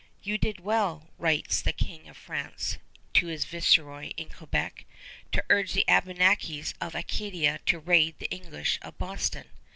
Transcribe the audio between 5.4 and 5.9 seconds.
urge the